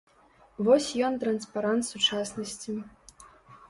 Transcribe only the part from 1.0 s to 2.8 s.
ён транспарант сучаснасці.